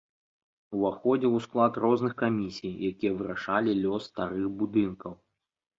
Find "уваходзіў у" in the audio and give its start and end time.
0.77-1.41